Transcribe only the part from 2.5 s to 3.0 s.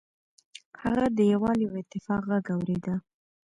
اوریده.